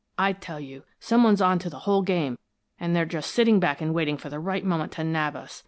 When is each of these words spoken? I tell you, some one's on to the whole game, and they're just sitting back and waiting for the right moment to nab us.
I 0.17 0.33
tell 0.33 0.59
you, 0.59 0.83
some 0.99 1.23
one's 1.23 1.43
on 1.43 1.59
to 1.59 1.69
the 1.69 1.81
whole 1.81 2.01
game, 2.01 2.39
and 2.79 2.95
they're 2.95 3.05
just 3.05 3.29
sitting 3.29 3.59
back 3.59 3.81
and 3.81 3.93
waiting 3.93 4.17
for 4.17 4.31
the 4.31 4.39
right 4.39 4.65
moment 4.65 4.93
to 4.93 5.03
nab 5.03 5.35
us. 5.35 5.59